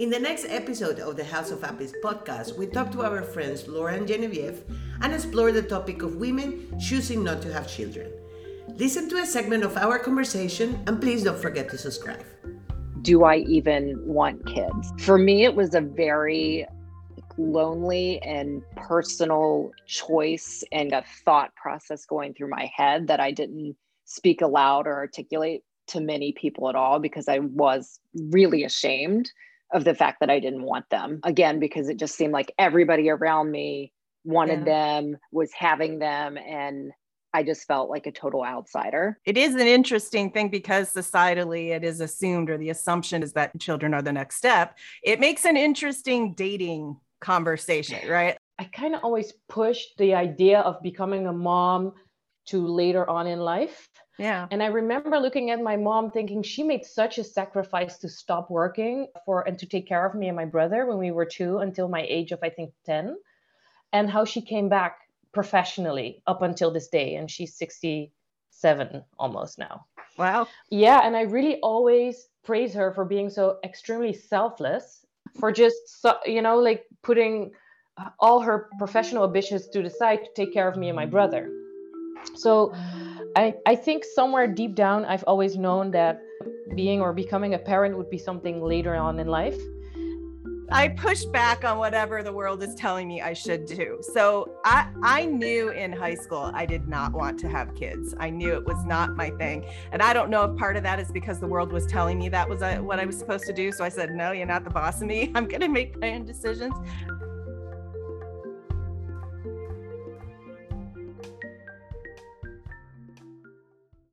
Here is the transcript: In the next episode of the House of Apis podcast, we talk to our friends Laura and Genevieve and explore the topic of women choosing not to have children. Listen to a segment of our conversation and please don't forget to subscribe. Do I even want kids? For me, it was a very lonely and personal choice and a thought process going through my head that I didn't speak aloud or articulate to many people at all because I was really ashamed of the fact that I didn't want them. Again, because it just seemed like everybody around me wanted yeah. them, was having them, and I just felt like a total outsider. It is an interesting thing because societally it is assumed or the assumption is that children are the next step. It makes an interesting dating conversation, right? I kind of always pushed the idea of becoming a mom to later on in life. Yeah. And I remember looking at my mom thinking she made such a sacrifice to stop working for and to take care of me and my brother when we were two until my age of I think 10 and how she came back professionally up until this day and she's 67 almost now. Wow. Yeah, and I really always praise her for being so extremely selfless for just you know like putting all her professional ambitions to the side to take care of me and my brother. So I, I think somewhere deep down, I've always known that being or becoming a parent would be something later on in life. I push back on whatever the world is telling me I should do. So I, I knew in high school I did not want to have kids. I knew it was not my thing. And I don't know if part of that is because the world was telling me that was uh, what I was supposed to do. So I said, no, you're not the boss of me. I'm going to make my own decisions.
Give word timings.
In 0.00 0.08
the 0.08 0.18
next 0.18 0.46
episode 0.48 0.98
of 0.98 1.18
the 1.18 1.24
House 1.24 1.50
of 1.50 1.62
Apis 1.62 1.92
podcast, 2.02 2.56
we 2.56 2.64
talk 2.64 2.90
to 2.92 3.02
our 3.02 3.20
friends 3.20 3.68
Laura 3.68 3.92
and 3.92 4.08
Genevieve 4.08 4.64
and 5.02 5.12
explore 5.12 5.52
the 5.52 5.60
topic 5.60 6.00
of 6.00 6.16
women 6.16 6.74
choosing 6.80 7.22
not 7.22 7.42
to 7.42 7.52
have 7.52 7.68
children. 7.68 8.10
Listen 8.76 9.10
to 9.10 9.18
a 9.18 9.26
segment 9.26 9.62
of 9.62 9.76
our 9.76 9.98
conversation 9.98 10.82
and 10.86 11.02
please 11.02 11.22
don't 11.22 11.38
forget 11.38 11.68
to 11.68 11.76
subscribe. 11.76 12.24
Do 13.02 13.24
I 13.24 13.40
even 13.40 14.02
want 14.06 14.46
kids? 14.46 14.90
For 15.00 15.18
me, 15.18 15.44
it 15.44 15.54
was 15.54 15.74
a 15.74 15.82
very 15.82 16.66
lonely 17.36 18.22
and 18.22 18.62
personal 18.76 19.70
choice 19.86 20.64
and 20.72 20.94
a 20.94 21.04
thought 21.26 21.54
process 21.56 22.06
going 22.06 22.32
through 22.32 22.48
my 22.48 22.72
head 22.74 23.06
that 23.08 23.20
I 23.20 23.32
didn't 23.32 23.76
speak 24.06 24.40
aloud 24.40 24.86
or 24.86 24.94
articulate 24.94 25.62
to 25.88 26.00
many 26.00 26.32
people 26.32 26.70
at 26.70 26.74
all 26.74 27.00
because 27.00 27.28
I 27.28 27.40
was 27.40 28.00
really 28.14 28.64
ashamed 28.64 29.30
of 29.72 29.84
the 29.84 29.94
fact 29.94 30.20
that 30.20 30.30
I 30.30 30.40
didn't 30.40 30.62
want 30.62 30.88
them. 30.90 31.20
Again, 31.22 31.60
because 31.60 31.88
it 31.88 31.96
just 31.96 32.16
seemed 32.16 32.32
like 32.32 32.52
everybody 32.58 33.08
around 33.10 33.50
me 33.50 33.92
wanted 34.24 34.60
yeah. 34.60 35.00
them, 35.00 35.16
was 35.32 35.52
having 35.52 35.98
them, 35.98 36.36
and 36.36 36.92
I 37.32 37.42
just 37.42 37.66
felt 37.66 37.90
like 37.90 38.06
a 38.06 38.12
total 38.12 38.44
outsider. 38.44 39.18
It 39.24 39.36
is 39.36 39.54
an 39.54 39.66
interesting 39.66 40.30
thing 40.32 40.48
because 40.48 40.92
societally 40.92 41.68
it 41.68 41.84
is 41.84 42.00
assumed 42.00 42.50
or 42.50 42.58
the 42.58 42.70
assumption 42.70 43.22
is 43.22 43.32
that 43.34 43.58
children 43.60 43.94
are 43.94 44.02
the 44.02 44.12
next 44.12 44.36
step. 44.36 44.76
It 45.02 45.20
makes 45.20 45.44
an 45.44 45.56
interesting 45.56 46.34
dating 46.34 46.96
conversation, 47.20 48.08
right? 48.08 48.36
I 48.58 48.64
kind 48.64 48.94
of 48.94 49.04
always 49.04 49.32
pushed 49.48 49.96
the 49.98 50.14
idea 50.14 50.60
of 50.60 50.82
becoming 50.82 51.26
a 51.26 51.32
mom 51.32 51.92
to 52.46 52.66
later 52.66 53.08
on 53.08 53.26
in 53.26 53.38
life. 53.38 53.88
Yeah. 54.20 54.46
And 54.50 54.62
I 54.62 54.66
remember 54.66 55.18
looking 55.18 55.50
at 55.50 55.62
my 55.62 55.76
mom 55.76 56.10
thinking 56.10 56.42
she 56.42 56.62
made 56.62 56.84
such 56.84 57.16
a 57.16 57.24
sacrifice 57.24 57.96
to 57.98 58.08
stop 58.10 58.50
working 58.50 59.06
for 59.24 59.48
and 59.48 59.58
to 59.58 59.66
take 59.66 59.88
care 59.88 60.04
of 60.04 60.14
me 60.14 60.28
and 60.28 60.36
my 60.36 60.44
brother 60.44 60.84
when 60.84 60.98
we 60.98 61.10
were 61.10 61.24
two 61.24 61.56
until 61.58 61.88
my 61.88 62.04
age 62.06 62.30
of 62.30 62.38
I 62.42 62.50
think 62.50 62.74
10 62.84 63.16
and 63.94 64.10
how 64.10 64.26
she 64.26 64.42
came 64.42 64.68
back 64.68 64.98
professionally 65.32 66.22
up 66.26 66.42
until 66.42 66.70
this 66.70 66.88
day 66.88 67.14
and 67.14 67.30
she's 67.30 67.56
67 67.56 69.02
almost 69.18 69.58
now. 69.58 69.86
Wow. 70.18 70.48
Yeah, 70.68 71.00
and 71.02 71.16
I 71.16 71.22
really 71.22 71.58
always 71.60 72.28
praise 72.44 72.74
her 72.74 72.92
for 72.92 73.06
being 73.06 73.30
so 73.30 73.56
extremely 73.64 74.12
selfless 74.12 75.06
for 75.38 75.50
just 75.50 75.76
you 76.26 76.42
know 76.42 76.58
like 76.58 76.84
putting 77.02 77.52
all 78.18 78.40
her 78.40 78.68
professional 78.78 79.24
ambitions 79.24 79.66
to 79.68 79.82
the 79.82 79.88
side 79.88 80.18
to 80.24 80.30
take 80.36 80.52
care 80.52 80.68
of 80.68 80.76
me 80.76 80.90
and 80.90 80.96
my 80.96 81.06
brother. 81.06 81.50
So 82.34 82.74
I, 83.36 83.54
I 83.66 83.76
think 83.76 84.04
somewhere 84.04 84.46
deep 84.46 84.74
down, 84.74 85.04
I've 85.04 85.24
always 85.24 85.56
known 85.56 85.90
that 85.92 86.22
being 86.74 87.00
or 87.00 87.12
becoming 87.12 87.54
a 87.54 87.58
parent 87.58 87.96
would 87.96 88.10
be 88.10 88.18
something 88.18 88.62
later 88.62 88.94
on 88.94 89.18
in 89.18 89.28
life. 89.28 89.58
I 90.72 90.86
push 90.88 91.24
back 91.24 91.64
on 91.64 91.78
whatever 91.78 92.22
the 92.22 92.32
world 92.32 92.62
is 92.62 92.76
telling 92.76 93.08
me 93.08 93.20
I 93.20 93.32
should 93.32 93.66
do. 93.66 93.98
So 94.02 94.52
I, 94.64 94.88
I 95.02 95.24
knew 95.26 95.70
in 95.70 95.90
high 95.92 96.14
school 96.14 96.52
I 96.54 96.64
did 96.64 96.86
not 96.86 97.12
want 97.12 97.40
to 97.40 97.48
have 97.48 97.74
kids. 97.74 98.14
I 98.20 98.30
knew 98.30 98.54
it 98.54 98.64
was 98.64 98.84
not 98.84 99.16
my 99.16 99.30
thing. 99.30 99.66
And 99.90 100.00
I 100.00 100.12
don't 100.12 100.30
know 100.30 100.44
if 100.44 100.56
part 100.56 100.76
of 100.76 100.84
that 100.84 101.00
is 101.00 101.10
because 101.10 101.40
the 101.40 101.48
world 101.48 101.72
was 101.72 101.86
telling 101.86 102.18
me 102.20 102.28
that 102.28 102.48
was 102.48 102.62
uh, 102.62 102.76
what 102.76 103.00
I 103.00 103.04
was 103.04 103.18
supposed 103.18 103.46
to 103.46 103.52
do. 103.52 103.72
So 103.72 103.82
I 103.82 103.88
said, 103.88 104.10
no, 104.10 104.30
you're 104.30 104.46
not 104.46 104.62
the 104.62 104.70
boss 104.70 105.02
of 105.02 105.08
me. 105.08 105.32
I'm 105.34 105.48
going 105.48 105.60
to 105.60 105.68
make 105.68 105.98
my 105.98 106.12
own 106.12 106.24
decisions. 106.24 106.74